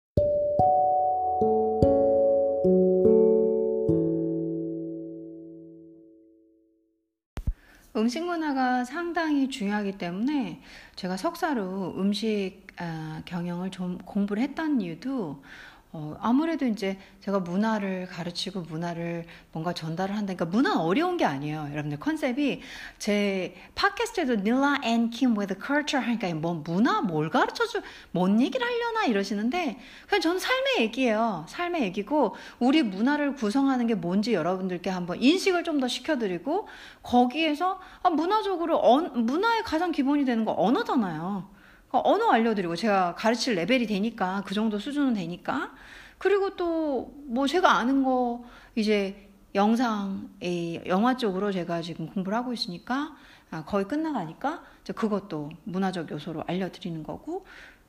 음식 7.96 8.24
문화가 8.24 8.84
상당히 8.84 9.50
중요하기 9.50 9.98
때문에 9.98 10.62
제가 10.94 11.16
석사로 11.16 11.94
음식 11.98 12.62
아, 12.78 13.22
경영을 13.26 13.70
좀 13.70 13.98
공부를 13.98 14.42
했던 14.42 14.80
이유도 14.80 15.42
어, 15.94 16.16
아무래도 16.22 16.64
이제 16.64 16.96
제가 17.20 17.40
문화를 17.40 18.06
가르치고 18.06 18.62
문화를 18.62 19.26
뭔가 19.52 19.74
전달을 19.74 20.16
한다니까 20.16 20.46
문화는 20.46 20.80
어려운 20.80 21.18
게 21.18 21.26
아니에요. 21.26 21.68
여러분들 21.70 21.98
컨셉이 22.00 22.62
제 22.98 23.54
팟캐스트에도 23.74 24.36
닐라 24.36 24.80
and 24.84 25.10
킴 25.10 25.36
with 25.36 25.54
culture 25.62 26.02
하니까 26.02 26.32
뭐 26.34 26.54
문화 26.54 27.02
뭘 27.02 27.28
가르쳐 27.28 27.66
줘 27.66 27.82
뭔 28.12 28.40
얘기를 28.40 28.66
하려나 28.66 29.04
이러시는데 29.04 29.78
그냥 30.08 30.20
저는 30.22 30.38
삶의 30.40 30.80
얘기예요. 30.80 31.44
삶의 31.48 31.82
얘기고 31.82 32.36
우리 32.58 32.82
문화를 32.82 33.34
구성하는 33.34 33.86
게 33.86 33.94
뭔지 33.94 34.32
여러분들께 34.32 34.88
한번 34.88 35.20
인식을 35.22 35.62
좀 35.64 35.80
더 35.82 35.88
시켜드리고 35.88 36.68
거기에서 37.02 37.80
아, 38.02 38.08
문화적으로 38.10 38.78
언, 38.82 39.26
문화의 39.26 39.62
가장 39.64 39.90
기본이 39.90 40.24
되는 40.24 40.44
거 40.44 40.54
언어잖아요. 40.56 41.48
어, 41.92 42.00
언어 42.04 42.30
알려드리고 42.32 42.74
제가 42.76 43.14
가르칠 43.14 43.54
레벨이 43.54 43.86
되니까 43.86 44.42
그 44.46 44.54
정도 44.54 44.78
수준은 44.78 45.14
되니까 45.14 45.72
그리고 46.18 46.56
또 46.56 47.12
뭐 47.26 47.46
제가 47.46 47.72
아는 47.78 48.02
거 48.02 48.44
이제 48.74 49.28
영상, 49.54 50.28
영화 50.86 51.16
쪽으로 51.16 51.50
제가 51.52 51.82
지금 51.82 52.06
공부를 52.08 52.36
하고 52.36 52.52
있으니까 52.52 53.14
아, 53.50 53.64
거의 53.64 53.86
끝나가니까 53.86 54.62
그것도 54.94 55.50
문화적 55.64 56.10
요소로 56.10 56.44
알려드리는 56.46 57.02
거고 57.02 57.44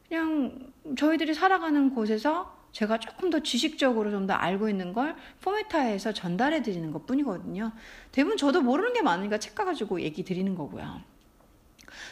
그냥 0.08 0.72
저희들이 0.98 1.34
살아가는 1.34 1.94
곳에서 1.94 2.58
제가 2.72 3.00
조금 3.00 3.30
더 3.30 3.40
지식적으로 3.40 4.12
좀 4.12 4.28
더 4.28 4.34
알고 4.34 4.70
있는 4.70 4.94
걸 4.94 5.16
포메타에서 5.42 6.14
전달해 6.14 6.62
드리는 6.62 6.92
것 6.92 7.06
뿐이거든요. 7.06 7.72
대부분 8.12 8.38
저도 8.38 8.62
모르는 8.62 8.94
게 8.94 9.02
많으니까 9.02 9.38
책 9.40 9.56
가가지고 9.56 10.02
얘기 10.02 10.24
드리는 10.24 10.56
거고요. 10.56 11.02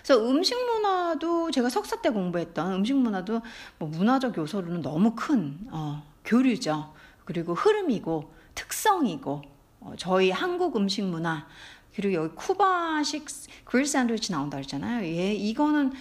그래서 0.03 0.29
음식 0.29 0.55
문화도 0.55 1.51
제가 1.51 1.69
석사 1.69 2.01
때 2.01 2.09
공부했던 2.09 2.73
음식 2.73 2.95
문화도 2.95 3.41
뭐 3.79 3.89
문화적 3.89 4.37
요소로는 4.37 4.81
너무 4.81 5.13
큰 5.15 5.57
어, 5.71 6.03
교류죠. 6.25 6.93
그리고 7.25 7.53
흐름이고 7.53 8.31
특성이고 8.55 9.41
어, 9.81 9.93
저희 9.97 10.31
한국 10.31 10.75
음식 10.75 11.03
문화 11.03 11.47
그리고 11.95 12.13
여기 12.13 12.35
쿠바식 12.35 13.25
그릴 13.65 13.85
샌드위치 13.85 14.31
나온다 14.31 14.57
그랬잖아요. 14.57 15.03
예, 15.05 15.33
이거는 15.33 15.91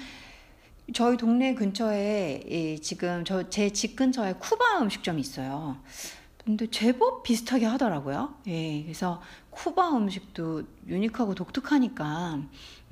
저희 0.93 1.17
동네 1.17 1.55
근처에 1.55 2.43
예, 2.49 2.77
지금 2.79 3.25
저 3.25 3.49
제 3.49 3.71
집 3.71 3.97
근처에 3.97 4.35
쿠바 4.35 4.81
음식점이 4.83 5.21
있어요. 5.21 5.77
근데 6.45 6.67
제법 6.69 7.23
비슷하게 7.23 7.67
하더라고요. 7.67 8.35
예, 8.49 8.83
그래서 8.83 9.21
쿠바 9.51 9.97
음식도 9.97 10.63
유니크하고 10.87 11.35
독특하니까 11.35 12.41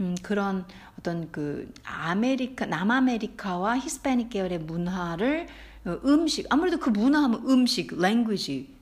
음, 0.00 0.14
그런 0.22 0.64
어떤 0.98 1.30
그 1.30 1.72
아메리카 1.84 2.66
남아메리카와 2.66 3.78
히스패닉 3.78 4.30
계열의 4.30 4.58
문화를 4.60 5.46
어, 5.84 5.98
음식 6.04 6.46
아무래도 6.50 6.78
그 6.78 6.90
문화하면 6.90 7.48
음식, 7.48 7.98
language, 7.98 8.76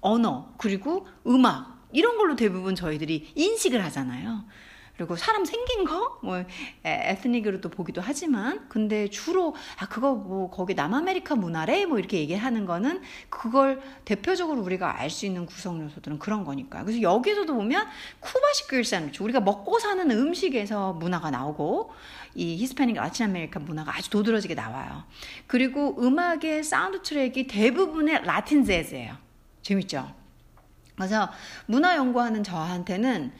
언어 0.00 0.52
그리고 0.58 1.06
음악 1.26 1.78
이런 1.92 2.16
걸로 2.18 2.36
대부분 2.36 2.74
저희들이 2.74 3.32
인식을 3.34 3.82
하잖아요. 3.86 4.44
그리고 4.98 5.14
사람 5.14 5.44
생긴 5.44 5.84
거, 5.84 6.18
뭐, 6.24 6.44
ethnic으로도 6.82 7.68
보기도 7.68 8.00
하지만, 8.04 8.68
근데 8.68 9.08
주로, 9.08 9.54
아, 9.78 9.86
그거 9.86 10.16
뭐, 10.16 10.50
거기 10.50 10.74
남아메리카 10.74 11.36
문화래? 11.36 11.86
뭐, 11.86 12.00
이렇게 12.00 12.18
얘기하는 12.18 12.66
거는, 12.66 13.00
그걸 13.30 13.80
대표적으로 14.04 14.60
우리가 14.60 14.98
알 15.00 15.08
수 15.08 15.24
있는 15.24 15.46
구성 15.46 15.80
요소들은 15.80 16.18
그런 16.18 16.44
거니까. 16.44 16.82
그래서 16.82 17.00
여기서도 17.00 17.54
보면, 17.54 17.86
쿠바식 18.18 18.70
그릴 18.70 18.84
샌드위치, 18.84 19.22
우리가 19.22 19.38
먹고 19.38 19.78
사는 19.78 20.10
음식에서 20.10 20.94
문화가 20.94 21.30
나오고, 21.30 21.92
이 22.34 22.56
히스패닉 22.56 22.96
라틴 22.96 23.26
아메리카 23.26 23.60
문화가 23.60 23.96
아주 23.96 24.10
도드라지게 24.10 24.54
나와요. 24.54 25.04
그리고 25.46 25.96
음악의 26.02 26.64
사운드 26.64 27.02
트랙이 27.02 27.46
대부분의 27.46 28.24
라틴 28.24 28.64
재즈예요. 28.64 29.16
재밌죠? 29.62 30.12
그래서 30.96 31.30
문화 31.66 31.94
연구하는 31.96 32.42
저한테는 32.42 33.32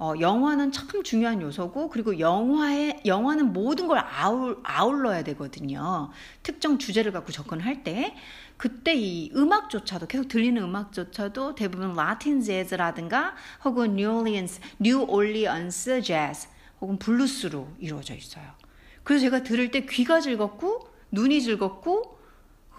어, 0.00 0.14
영화는 0.18 0.72
참 0.72 1.02
중요한 1.02 1.42
요소고 1.42 1.90
그리고 1.90 2.18
영화에 2.18 3.02
영화는 3.04 3.52
모든 3.52 3.86
걸 3.86 3.98
아울, 3.98 4.58
아울러야 4.62 5.22
되거든요. 5.24 6.10
특정 6.42 6.78
주제를 6.78 7.12
갖고 7.12 7.32
접근할 7.32 7.84
때 7.84 8.16
그때 8.56 8.94
이 8.94 9.30
음악조차도 9.36 10.06
계속 10.06 10.28
들리는 10.28 10.62
음악조차도 10.62 11.54
대부분 11.54 11.92
라틴 11.92 12.40
재즈라든가 12.40 13.34
혹은 13.62 13.96
뉴올리언스 13.96 14.60
뉴올리언스 14.78 16.00
재즈 16.00 16.48
혹은 16.80 16.98
블루스로 16.98 17.68
이루어져 17.78 18.14
있어요. 18.14 18.44
그래서 19.04 19.24
제가 19.24 19.42
들을 19.42 19.70
때 19.70 19.84
귀가 19.84 20.20
즐겁고 20.20 20.88
눈이 21.10 21.42
즐겁고 21.42 22.19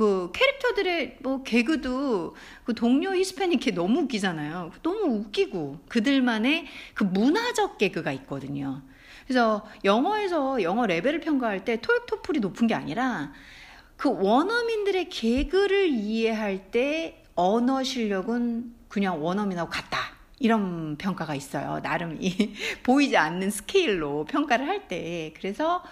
그 0.01 0.31
캐릭터들의 0.34 1.17
뭐 1.20 1.43
개그도 1.43 2.36
그 2.63 2.74
동료 2.74 3.13
히스패닉 3.13 3.67
이 3.67 3.72
너무 3.72 4.00
웃기잖아요. 4.00 4.72
너무 4.81 5.13
웃기고 5.13 5.81
그들만의 5.89 6.65
그 6.96 7.03
문화적 7.03 7.77
개그가 7.77 8.12
있거든요. 8.13 8.81
그래서 9.27 9.63
영어에서 9.84 10.63
영어 10.63 10.88
레벨을 10.88 11.20
평가할 11.20 11.65
때 11.65 11.79
토익 11.81 12.08
토플이 12.08 12.39
높은 12.39 12.65
게 12.65 12.74
아니라 12.74 13.31
그 13.96 14.10
원어민들의 14.10 15.10
개그를 15.10 15.89
이해할 15.89 16.72
때 16.72 17.24
언어 17.36 17.84
실력은 17.84 18.74
그냥 18.88 19.24
원어민하고 19.24 19.70
같다. 19.70 20.00
이런 20.39 20.98
평가가 20.98 21.36
있어요. 21.36 21.79
나름 21.84 22.17
이 22.20 22.55
보이지 22.81 23.17
않는 23.17 23.51
스케일로 23.51 24.25
평가를 24.25 24.67
할 24.67 24.88
때. 24.88 25.31
그래서 25.38 25.84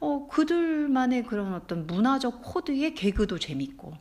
어, 0.00 0.26
그들만의 0.28 1.24
그런 1.24 1.54
어떤 1.54 1.86
문화적 1.86 2.42
코드의 2.42 2.94
개그도 2.94 3.38
재밌고, 3.38 3.92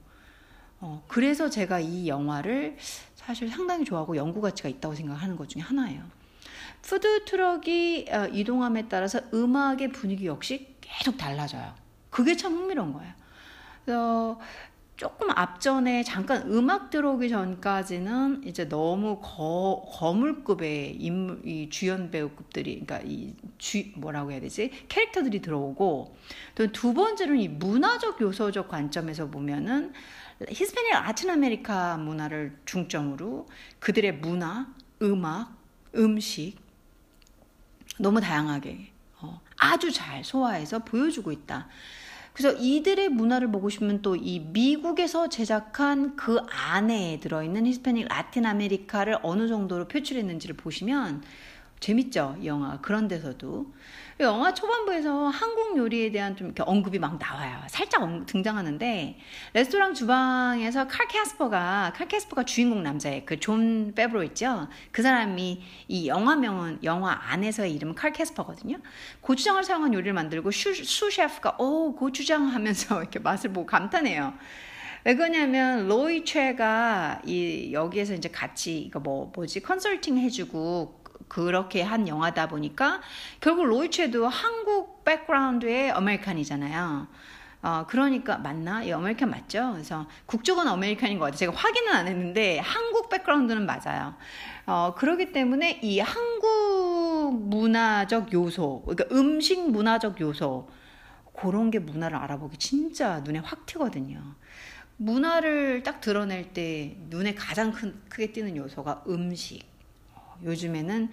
어, 0.79 1.03
그래서 1.07 1.49
제가 1.49 1.79
이 1.79 2.07
영화를 2.07 2.77
사실 3.15 3.49
상당히 3.49 3.83
좋아하고 3.85 4.15
연구 4.15 4.41
가치가 4.41 4.69
있다고 4.69 4.95
생각하는 4.95 5.35
것 5.35 5.49
중에 5.49 5.61
하나예요. 5.61 6.01
푸드 6.81 7.25
트럭이 7.25 8.05
어, 8.09 8.27
이동함에 8.27 8.87
따라서 8.87 9.19
음악의 9.33 9.91
분위기 9.91 10.25
역시 10.25 10.75
계속 10.79 11.17
달라져요. 11.17 11.75
그게 12.09 12.35
참 12.35 12.53
흥미로운 12.55 12.93
거예요. 12.93 13.13
그래서 13.83 14.39
조금 14.99 15.29
앞전에 15.31 16.03
잠깐 16.03 16.51
음악 16.51 16.89
들어오기 16.89 17.29
전까지는 17.29 18.43
이제 18.45 18.67
너무 18.67 19.21
거, 19.21 19.89
거물급의 19.93 20.97
인물, 20.97 21.41
이 21.45 21.69
주연 21.69 22.11
배우급들이, 22.11 22.83
그러니까 22.85 22.99
이 23.07 23.33
주, 23.57 23.81
뭐라고 23.95 24.33
해야 24.33 24.41
되지? 24.41 24.69
캐릭터들이 24.89 25.41
들어오고, 25.41 26.17
또 26.55 26.67
두 26.73 26.93
번째로는 26.93 27.39
이 27.39 27.47
문화적 27.47 28.19
요소적 28.19 28.67
관점에서 28.67 29.29
보면은 29.29 29.93
히스패닉 30.49 30.91
라틴 30.91 31.29
아메리카 31.29 31.95
문화를 31.95 32.57
중점으로 32.65 33.47
그들의 33.79 34.15
문화, 34.15 34.67
음악, 35.01 35.55
음식, 35.95 36.57
너무 37.97 38.19
다양하게, 38.19 38.91
어, 39.21 39.39
아주 39.55 39.93
잘 39.93 40.25
소화해서 40.25 40.79
보여주고 40.79 41.31
있다. 41.31 41.69
그래서 42.33 42.57
이들의 42.57 43.09
문화를 43.09 43.51
보고 43.51 43.69
싶으면 43.69 44.01
또 44.01 44.15
이 44.15 44.39
미국에서 44.39 45.29
제작한 45.29 46.15
그 46.15 46.39
안에 46.49 47.19
들어있는 47.21 47.65
히스패닉 47.65 48.07
라틴 48.07 48.45
아메리카를 48.45 49.17
어느 49.23 49.47
정도로 49.47 49.87
표출했는지를 49.87 50.55
보시면 50.55 51.23
재밌죠, 51.79 52.35
이 52.41 52.47
영화. 52.47 52.79
그런 52.81 53.07
데서도. 53.07 53.71
영화 54.21 54.53
초반부에서 54.53 55.29
한국 55.29 55.77
요리에 55.77 56.11
대한 56.11 56.35
좀 56.35 56.47
이렇게 56.47 56.61
언급이 56.63 56.99
막 56.99 57.17
나와요. 57.17 57.61
살짝 57.69 58.25
등장하는데, 58.25 59.17
레스토랑 59.53 59.93
주방에서 59.93 60.89
칼 60.89 61.07
캐스퍼가, 61.07 61.93
칼 61.95 62.07
캐스퍼가 62.09 62.43
주인공 62.43 62.83
남자예요. 62.83 63.21
그 63.25 63.59
존 63.59 63.93
파브로 63.95 64.23
있죠? 64.23 64.67
그 64.91 65.01
사람이 65.01 65.61
이 65.87 66.07
영화명은, 66.09 66.79
영화 66.83 67.17
안에서의 67.29 67.73
이름은 67.75 67.95
칼 67.95 68.11
캐스퍼거든요. 68.11 68.79
고추장을 69.21 69.63
사용한 69.63 69.93
요리를 69.93 70.11
만들고 70.11 70.51
슈, 70.51 70.73
sous 70.73 71.09
chef가, 71.09 71.55
오, 71.57 71.95
고추장 71.95 72.47
하면서 72.47 72.99
이렇게 73.01 73.19
맛을 73.19 73.53
보고 73.53 73.65
감탄해요. 73.65 74.33
왜 75.05 75.15
그러냐면 75.15 75.87
로이 75.87 76.25
최가 76.25 77.21
이 77.25 77.71
여기에서 77.71 78.13
이제 78.13 78.27
같이 78.27 78.79
이거 78.79 78.99
뭐 78.99 79.31
뭐지 79.33 79.61
컨설팅 79.61 80.17
해주고 80.17 80.98
그렇게 81.29 81.81
한 81.81 82.07
영화다 82.07 82.49
보니까 82.49 83.01
결국 83.39 83.65
로이 83.65 83.89
최도 83.89 84.27
한국 84.27 85.03
background의 85.05 85.91
American이잖아요. 85.91 87.07
어, 87.61 87.85
그러니까 87.89 88.37
맞나? 88.37 88.83
이 88.83 88.91
American 88.91 89.29
맞죠? 89.29 89.71
그래서 89.73 90.07
국적은 90.25 90.67
American인 90.67 91.19
것 91.19 91.25
같아요. 91.25 91.37
제가 91.37 91.53
확인은 91.55 91.93
안 91.93 92.07
했는데 92.07 92.59
한국 92.59 93.09
background는 93.09 93.65
맞아요. 93.65 94.15
어, 94.65 94.93
그렇기 94.97 95.31
때문에 95.31 95.79
이 95.83 95.99
한국 95.99 97.37
문화적 97.49 98.33
요소, 98.33 98.83
그러니까 98.85 99.15
음식 99.15 99.69
문화적 99.69 100.19
요소 100.19 100.69
그런 101.33 101.69
게 101.71 101.79
문화를 101.79 102.17
알아보기 102.17 102.57
진짜 102.57 103.19
눈에 103.21 103.39
확 103.39 103.65
튀거든요. 103.65 104.21
문화를 104.97 105.83
딱 105.83 106.01
드러낼 106.01 106.53
때 106.53 106.97
눈에 107.09 107.33
가장 107.33 107.71
큰, 107.71 108.01
크게 108.09 108.31
띄는 108.31 108.57
요소가 108.57 109.03
음식. 109.07 109.68
요즘에는 110.43 111.09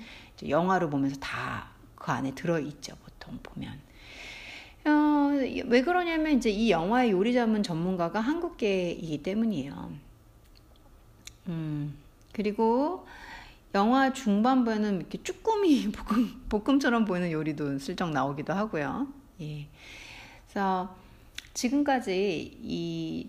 영화로 0.49 0.91
보면서 0.91 1.19
다 1.21 1.77
그 2.07 2.13
안에 2.13 2.37
들어있죠, 2.37 2.95
보통 3.05 3.37
보면. 3.43 3.81
어, 4.85 5.33
왜 5.67 5.83
그러냐면 5.83 6.37
이제 6.37 6.49
이 6.51 6.71
영화의 6.71 7.11
요리 7.11 7.35
전문 7.35 7.65
전문가가 7.65 8.21
한국계이기 8.21 9.25
때문이에요. 9.25 9.91
음, 11.49 11.97
그리고 12.33 13.09
영화 13.75 14.13
중반부에는 14.13 15.01
이렇게 15.01 15.21
쭈꾸미 15.21 15.91
볶음, 15.91 16.45
볶음처럼 16.49 17.07
보이는 17.07 17.33
요리도 17.33 17.81
슬쩍 17.81 18.11
나오기도 18.11 18.53
하고요. 18.53 19.09
예. 19.41 19.67
그래서 20.47 20.95
지금까지 21.55 22.57
이 22.63 23.29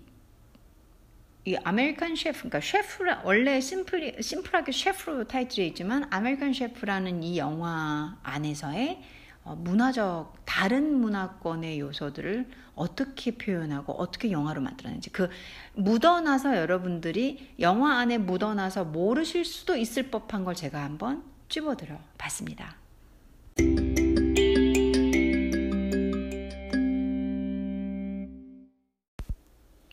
이 1.48 1.56
아메리칸 1.64 2.14
셰프, 2.14 2.48
그러니까 2.50 2.60
셰프라 2.60 3.22
원래 3.24 3.58
simple 3.58 4.22
simple하게 4.22 4.70
셰프로 4.70 5.24
타이틀이 5.24 5.68
있지만 5.68 6.06
아메리칸 6.10 6.52
셰프라는 6.52 7.22
이 7.22 7.38
영화 7.38 8.18
안에서의 8.22 9.00
어, 9.44 9.54
문화적 9.56 10.44
다른 10.44 11.00
문화권의 11.00 11.80
요소들을 11.80 12.46
어떻게 12.74 13.30
표현하고 13.38 13.94
어떻게 13.94 14.30
영화로 14.30 14.60
만들었는지 14.60 15.08
그 15.08 15.30
묻어나서 15.72 16.54
여러분들이 16.58 17.54
영화 17.60 17.98
안에 17.98 18.18
묻어나서 18.18 18.84
모르실 18.84 19.46
수도 19.46 19.74
있을 19.74 20.10
법한 20.10 20.44
걸 20.44 20.54
제가 20.54 20.84
한번 20.84 21.24
찝어드려 21.48 21.98
봤습니다. 22.18 22.76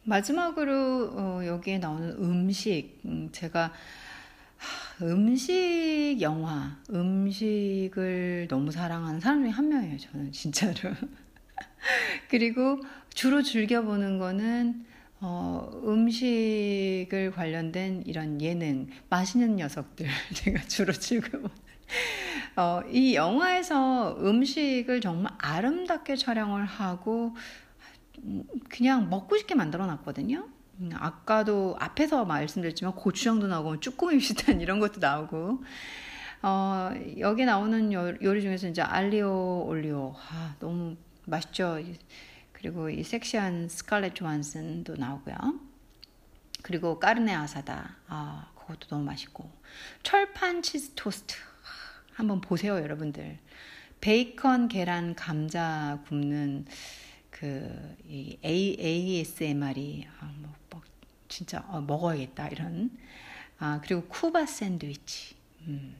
마지막으로 0.06 1.10
어, 1.14 1.42
여기에 1.46 1.80
나오는 1.80 2.10
음식. 2.20 3.00
음, 3.06 3.30
제가 3.32 3.74
음식 5.02 6.18
영화 6.22 6.78
음식을 6.90 8.48
너무 8.50 8.72
사랑하는 8.72 9.20
사람 9.20 9.42
중에 9.42 9.50
한 9.50 9.68
명이에요 9.68 9.98
저는 9.98 10.32
진짜로. 10.32 10.96
그리고 12.30 12.80
주로 13.14 13.42
즐겨보는 13.42 14.18
거는 14.20 14.86
어, 15.20 15.70
음식을 15.86 17.32
관련된 17.32 18.04
이런 18.06 18.42
예능 18.42 18.88
맛있는 19.10 19.56
녀석들 19.58 20.08
제가 20.34 20.62
주로 20.68 20.94
즐겨보 20.94 21.50
어, 22.58 22.82
이 22.90 23.16
영화에서 23.16 24.18
음식을 24.20 25.02
정말 25.02 25.34
아름답게 25.38 26.16
촬영을 26.16 26.66
하고 26.66 27.36
그냥 28.70 29.10
먹고 29.10 29.38
싶게 29.38 29.56
만들어 29.56 29.86
놨거든요. 29.86 30.48
음, 30.80 30.90
아까도 30.94 31.76
앞에서 31.80 32.26
말씀드렸지만 32.26 32.96
고추장도 32.96 33.48
나오고 33.48 33.80
쭈꾸미 33.80 34.18
비슷한 34.18 34.60
이런 34.62 34.80
것도 34.80 35.00
나오고 35.00 35.64
어, 36.42 36.92
여기 37.20 37.46
나오는 37.46 37.92
요리 37.94 38.42
중에서 38.42 38.68
이제 38.68 38.82
알리오 38.82 39.66
올리오 39.66 40.16
아, 40.30 40.56
너무 40.60 40.96
맛있죠. 41.26 41.80
그리고 42.52 42.90
이 42.90 43.04
섹시한 43.04 43.70
스칼렛 43.70 44.16
조한슨도 44.16 44.96
나오고요. 44.96 45.36
그리고 46.66 46.98
까르네 46.98 47.32
아사다 47.32 47.96
아 48.08 48.52
그것도 48.56 48.88
너무 48.88 49.04
맛있고 49.04 49.48
철판 50.02 50.64
치즈 50.64 50.94
토스트 50.96 51.36
한번 52.14 52.42
보세요 52.42 52.74
여러분들 52.80 53.38
베이컨 54.02 54.70
계란 54.70 55.14
감자 55.14 56.00
굽는 56.08 56.66
그이 57.36 58.40
ASMR이 58.44 60.08
아, 60.22 60.32
뭐, 60.38 60.54
뭐 60.70 60.82
진짜 61.28 61.66
어, 61.68 61.82
먹어야겠다 61.82 62.48
이런 62.48 62.98
아 63.60 63.82
그리고 63.84 64.04
쿠바 64.08 64.46
샌드위치 64.46 65.36
음. 65.68 65.96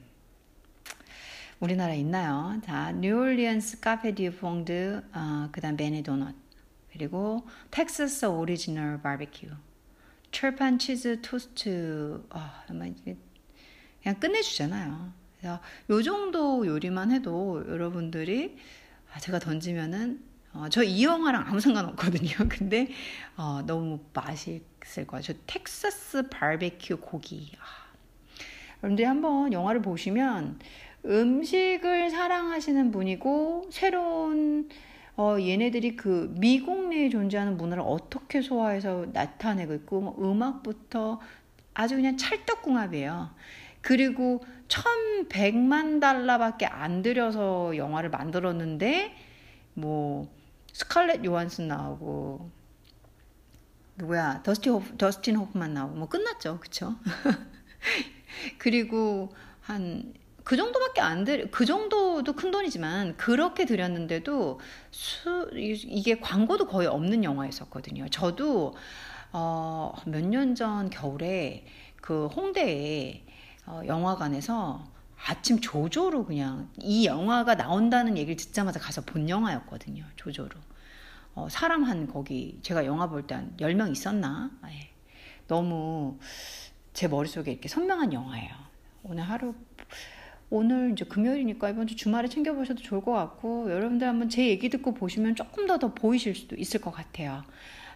우리나라에 1.60 2.00
있나요? 2.00 2.60
자, 2.66 2.92
뉴올리언스 2.92 3.80
카페 3.80 4.14
뒤 4.14 4.30
몽드, 4.30 5.04
어, 5.14 5.50
그다음 5.54 5.78
베녜 5.78 6.04
도넛, 6.04 6.36
그리고 6.92 7.48
텍사스 7.72 8.26
오리지널 8.26 9.02
바베큐, 9.02 9.48
철판 10.32 10.80
치즈 10.80 11.22
토스트, 11.22 12.26
어, 12.30 12.52
그냥 12.68 14.20
끝내주잖아요. 14.20 15.14
그래서 15.40 15.62
요 15.90 16.04
정도 16.04 16.68
요리만 16.68 17.12
해도 17.12 17.64
여러분들이 17.68 18.58
아, 19.14 19.20
제가 19.20 19.40
던지면은 19.40 20.35
어, 20.56 20.70
저 20.70 20.84
이 20.84 21.04
영화랑 21.04 21.46
아무 21.48 21.60
상관없거든요. 21.60 22.32
근데 22.50 22.88
어, 23.38 23.62
너무 23.66 24.00
맛있을 24.14 25.06
거예요. 25.08 25.22
저 25.22 25.34
텍사스 25.48 26.30
바베큐 26.30 26.98
고기. 26.98 27.52
아. 27.60 27.86
여러분들이 28.84 29.06
한번 29.06 29.52
영화를 29.52 29.82
보시면 29.82 30.60
음식을 31.06 32.10
사랑하시는 32.10 32.92
분이고 32.92 33.68
새로운 33.72 34.70
어, 35.18 35.38
얘네들이 35.40 35.96
그 35.96 36.34
미국 36.38 36.90
내에 36.90 37.10
존재하는 37.10 37.58
문화를 37.58 37.84
어떻게 37.86 38.42
소화해서 38.42 39.06
나타내고 39.14 39.74
있고 39.76 40.02
뭐 40.02 40.16
음악부터 40.20 41.20
아주 41.74 41.96
그냥 41.96 42.18
찰떡궁합이에요. 42.18 43.30
그리고 43.82 44.44
1100만 44.68 46.02
달러밖에 46.02 46.66
안 46.66 47.02
들여서 47.02 47.78
영화를 47.78 48.10
만들었는데 48.10 49.14
뭐 49.74 50.28
스칼렛 50.76 51.24
요한슨 51.26 51.68
나오고 51.70 52.50
누구야 53.98 54.44
더스티 54.44 54.70
호프, 54.70 54.98
더스틴 54.98 55.38
호프만 55.38 55.74
나오고 55.74 55.96
뭐 55.96 56.10
끝났죠 56.10 56.60
그쵸 56.60 56.96
그리고 58.60 59.30
한 59.62 60.14
그 60.46 60.58
정도밖에 60.58 61.02
안 61.02 61.24
들, 61.24 61.50
그 61.50 61.66
정도도 61.66 62.34
큰 62.34 62.52
돈이지만 62.52 63.18
그렇게 63.18 63.66
들였는데도 63.66 64.60
수, 64.92 65.50
이게 65.54 66.20
광고도 66.20 66.68
거의 66.68 66.88
없는 66.88 67.24
영화였었거든요. 67.24 68.08
저도 68.10 68.76
어, 69.34 69.92
몇 70.06 70.22
년 70.24 70.54
전 70.56 70.92
겨울에 70.92 71.66
그 72.00 72.28
홍대에 72.28 73.26
어, 73.66 73.82
영화관에서 73.88 74.86
아침 75.26 75.60
조조로 75.60 76.26
그냥 76.26 76.70
이 76.78 77.08
영화가 77.08 77.56
나온다는 77.56 78.16
얘기를 78.16 78.36
듣자마자 78.38 78.80
가서 78.80 79.02
본 79.02 79.28
영화였거든요. 79.28 80.06
조조로. 80.16 80.52
어, 81.36 81.48
사람 81.50 81.84
한 81.84 82.08
거기 82.08 82.60
제가 82.62 82.86
영화 82.86 83.08
볼 83.10 83.28
때 83.28 83.36
한 83.36 83.56
10명 83.58 83.92
있었나? 83.92 84.52
예. 84.70 84.90
너무 85.48 86.18
제 86.94 87.08
머릿속에 87.08 87.52
이렇게 87.52 87.68
선명한 87.68 88.14
영화예요. 88.14 88.54
오늘 89.04 89.24
하루 89.24 89.54
오늘 90.50 90.92
이제 90.94 91.06
금요일이니까 91.06 91.70
이번 91.72 91.88
주 91.88 91.96
주말에 91.96 92.28
챙겨보셔도 92.28 92.82
좋을 92.82 93.02
것 93.02 93.12
같고 93.12 93.70
여러분들 93.72 94.08
한번 94.08 94.30
제 94.30 94.48
얘기 94.48 94.70
듣고 94.70 94.94
보시면 94.94 95.36
조금 95.36 95.68
더 95.68 95.78
더 95.78 95.94
보이실 95.94 96.36
수도 96.36 96.56
있을 96.56 96.80
것 96.82 96.92
같아요. 96.92 97.44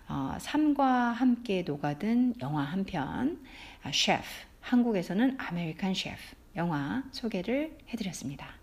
어, 0.09 0.35
삶과 0.39 0.85
함께 1.11 1.61
녹아든 1.63 2.35
영화 2.41 2.63
한 2.63 2.83
편, 2.83 3.39
아, 3.83 3.91
셰프, 3.93 4.23
한국에서는 4.61 5.37
아메리칸 5.39 5.93
셰프 5.93 6.17
영화 6.55 7.03
소개를 7.11 7.77
해드렸습니다. 7.89 8.58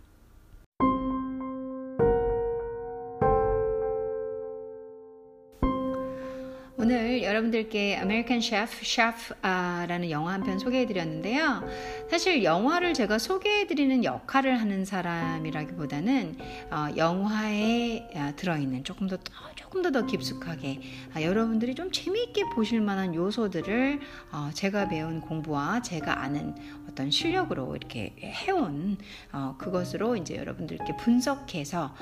여러분들께 7.47 7.97
아메리칸 7.97 8.41
셰프, 8.41 8.85
셰프라는 8.85 10.11
영화 10.11 10.33
한 10.33 10.43
편 10.47 10.59
소개해드렸는데요. 10.59 11.63
사실 12.11 12.43
영화를 12.45 12.95
제가 12.95 13.19
소개해드리는 13.19 14.05
역할을 14.05 14.61
하는 14.61 14.85
사람이라기보다는 14.85 16.37
어, 16.71 16.87
영화에 16.97 18.09
어, 18.15 18.33
들어있는 18.37 18.85
조금 18.85 19.07
더 19.09 19.17
조금 19.55 19.83
더 19.83 19.91
더 19.91 20.07
깊숙하게 20.07 20.81
아, 21.15 21.23
여러분들이 21.23 21.75
좀 21.75 21.91
재미있게 21.91 22.45
보실 22.55 22.81
만한 22.81 23.15
요소들을 23.15 24.01
어, 24.33 24.51
제가 24.55 24.89
배운 24.89 25.21
공부와 25.21 25.83
제가 25.83 26.23
아는 26.23 26.55
어떤 26.89 27.11
실력으로 27.11 27.77
이렇게 27.77 28.15
해온 28.21 28.97
어, 29.33 29.55
그것으로 29.59 30.17
이제 30.17 30.37
여러분들께 30.37 30.97
분석해서 30.97 31.95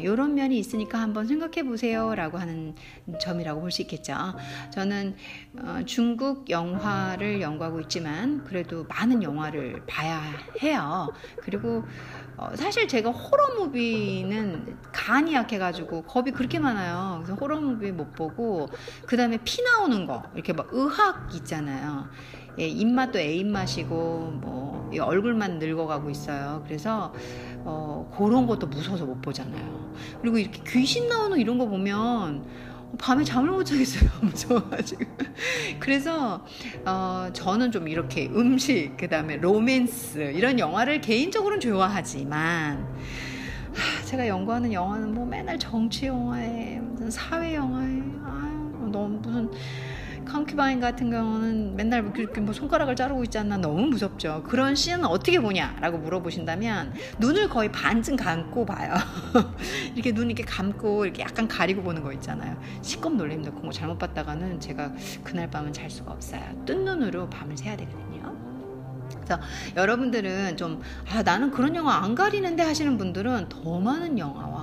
이런 0.00 0.20
어, 0.20 0.34
면이 0.34 0.58
있으니까 0.58 1.00
한번 1.00 1.26
생각해 1.26 1.64
보세요라고 1.64 2.38
하는 2.38 2.74
점이라고 3.20 3.60
볼 3.60 3.68
수 3.70 3.82
있겠죠. 3.82 4.14
저는 4.70 4.87
어, 5.58 5.80
중국 5.86 6.48
영화를 6.50 7.40
연구하고 7.40 7.80
있지만 7.80 8.44
그래도 8.44 8.84
많은 8.84 9.22
영화를 9.22 9.82
봐야 9.86 10.20
해요. 10.62 11.12
그리고 11.42 11.84
어, 12.36 12.54
사실 12.54 12.86
제가 12.86 13.10
호러 13.10 13.54
무비는 13.56 14.76
간이 14.92 15.34
약해가지고 15.34 16.02
겁이 16.02 16.30
그렇게 16.32 16.58
많아요. 16.58 17.22
그래서 17.22 17.34
호러 17.34 17.60
무비 17.60 17.92
못 17.92 18.12
보고 18.14 18.68
그 19.06 19.16
다음에 19.16 19.38
피 19.44 19.62
나오는 19.62 20.06
거 20.06 20.22
이렇게 20.34 20.52
막 20.52 20.68
의학 20.72 21.34
있잖아요. 21.34 22.08
예, 22.58 22.66
입맛도 22.66 23.18
애 23.18 23.34
입맛이고 23.34 24.38
뭐 24.40 24.90
얼굴만 25.00 25.58
늙어가고 25.58 26.10
있어요. 26.10 26.62
그래서 26.66 27.12
어, 27.64 28.10
그런 28.16 28.46
것도 28.46 28.66
무서워서 28.66 29.04
못 29.04 29.20
보잖아요. 29.20 29.92
그리고 30.20 30.38
이렇게 30.38 30.62
귀신 30.66 31.08
나오는 31.08 31.38
이런 31.38 31.58
거 31.58 31.66
보면 31.66 32.44
밤에 32.96 33.22
잠을 33.24 33.50
못 33.50 33.64
자겠어요. 33.64 34.08
무서워가지고. 34.22 35.04
그래서, 35.78 36.44
어, 36.86 37.28
저는 37.32 37.70
좀 37.70 37.88
이렇게 37.88 38.28
음식, 38.28 38.96
그 38.96 39.08
다음에 39.08 39.36
로맨스, 39.36 40.32
이런 40.34 40.58
영화를 40.58 41.00
개인적으로는 41.00 41.60
좋아하지만, 41.60 42.86
하, 43.74 44.04
제가 44.04 44.26
연구하는 44.26 44.72
영화는 44.72 45.14
뭐 45.14 45.26
맨날 45.26 45.58
정치 45.58 46.06
영화에, 46.06 46.80
무슨 46.80 47.10
사회 47.10 47.54
영화에, 47.54 48.02
아 48.22 48.88
너무 48.90 49.18
무슨, 49.20 49.50
컴큐바인 50.28 50.80
같은 50.80 51.10
경우는 51.10 51.74
맨날 51.74 52.12
그렇게 52.12 52.40
뭐 52.40 52.52
손가락을 52.52 52.94
자르고 52.94 53.24
있지 53.24 53.38
않나 53.38 53.56
너무 53.56 53.86
무섭죠. 53.86 54.44
그런 54.46 54.74
씬은 54.74 55.04
어떻게 55.04 55.40
보냐라고 55.40 55.98
물어보신다면 55.98 56.94
눈을 57.18 57.48
거의 57.48 57.72
반쯤 57.72 58.16
감고 58.16 58.66
봐요. 58.66 58.94
이렇게 59.94 60.12
눈 60.12 60.26
이렇게 60.26 60.44
감고 60.44 61.04
이렇게 61.06 61.22
약간 61.22 61.48
가리고 61.48 61.82
보는 61.82 62.02
거 62.02 62.12
있잖아요. 62.12 62.60
시겁 62.82 63.14
놀림 63.14 63.42
넣고 63.42 63.60
뭐 63.60 63.72
잘못 63.72 63.98
봤다가는 63.98 64.60
제가 64.60 64.92
그날 65.24 65.50
밤은 65.50 65.72
잘 65.72 65.90
수가 65.90 66.12
없어요. 66.12 66.42
뜬 66.66 66.84
눈으로 66.84 67.28
밤을 67.30 67.56
새야 67.56 67.76
되거든요. 67.76 68.36
그래서 69.28 69.40
여러분들은 69.76 70.56
좀 70.56 70.80
아, 71.10 71.22
나는 71.22 71.50
그런 71.50 71.74
영화 71.76 71.96
안 71.96 72.14
가리는데 72.14 72.62
하시는 72.62 72.96
분들은 72.98 73.48
더 73.48 73.80
많은 73.80 74.18
영화와 74.18 74.57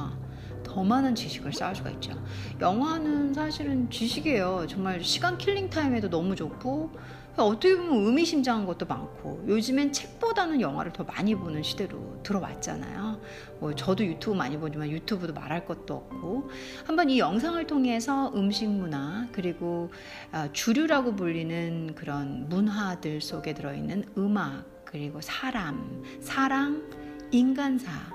더 0.75 0.83
많은 0.83 1.15
지식을 1.15 1.53
쌓을 1.53 1.73
수가 1.73 1.89
있죠. 1.91 2.11
영화는 2.59 3.33
사실은 3.33 3.89
지식이에요. 3.89 4.65
정말 4.67 5.01
시간 5.01 5.37
killing 5.37 5.69
time에도 5.69 6.09
너무 6.09 6.35
좋고 6.35 6.91
어떻게 7.37 7.77
보면 7.77 8.05
의미심장한 8.05 8.65
것도 8.65 8.85
많고 8.85 9.45
요즘엔 9.47 9.93
책보다는 9.93 10.59
영화를 10.59 10.91
더 10.91 11.05
많이 11.05 11.33
보는 11.33 11.63
시대로 11.63 12.19
들어왔잖아요. 12.23 13.21
뭐 13.61 13.73
저도 13.73 14.05
유튜브 14.05 14.35
많이 14.35 14.57
보지만 14.57 14.89
유튜브도 14.89 15.33
말할 15.33 15.65
것도 15.65 15.93
없고 15.93 16.49
한번 16.85 17.09
이 17.09 17.19
영상을 17.19 17.65
통해서 17.67 18.33
음식 18.35 18.67
문화 18.69 19.27
그리고 19.31 19.91
아, 20.33 20.49
주류라고 20.51 21.15
불리는 21.15 21.95
그런 21.95 22.49
문화들 22.49 23.21
속에 23.21 23.53
들어있는 23.53 24.11
음악 24.17 24.65
그리고 24.83 25.21
사람, 25.21 26.03
사랑, 26.19 26.83
인간사 27.31 28.14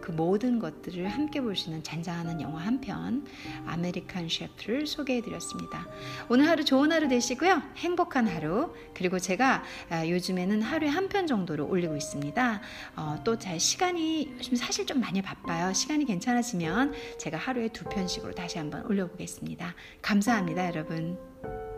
그 0.00 0.10
모든 0.12 0.58
것들을 0.58 1.06
함께 1.08 1.40
볼 1.40 1.56
수 1.56 1.68
있는 1.68 1.82
잔잔한 1.82 2.40
영화 2.40 2.60
한 2.60 2.80
편 2.80 3.26
아메리칸 3.66 4.28
셰프를 4.28 4.86
소개해 4.86 5.20
드렸습니다. 5.22 5.86
오늘 6.28 6.48
하루 6.48 6.64
좋은 6.64 6.92
하루 6.92 7.08
되시고요. 7.08 7.62
행복한 7.76 8.26
하루 8.26 8.74
그리고 8.94 9.18
제가 9.18 9.62
아, 9.90 10.06
요즘에는 10.08 10.62
하루에 10.62 10.88
한 10.88 11.08
편 11.08 11.26
정도로 11.26 11.66
올리고 11.68 11.96
있습니다. 11.96 12.60
어, 12.96 13.16
또 13.24 13.41
잘 13.41 13.58
시간이 13.58 14.34
요즘 14.38 14.56
사실 14.56 14.86
좀 14.86 15.00
많이 15.00 15.20
바빠요. 15.22 15.72
시간이 15.72 16.04
괜찮아지면 16.06 16.94
제가 17.18 17.36
하루에 17.36 17.68
두 17.68 17.84
편씩으로 17.84 18.32
다시 18.34 18.58
한번 18.58 18.84
올려보겠습니다. 18.86 19.74
감사합니다 20.02 20.66
여러분. 20.68 21.69